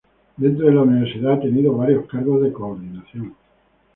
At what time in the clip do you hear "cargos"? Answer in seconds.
2.07-2.41